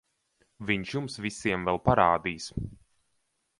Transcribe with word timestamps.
Viņš 0.69 0.93
jums 0.95 1.19
visiem 1.27 1.69
vēl 1.69 1.79
parādīs... 1.91 2.51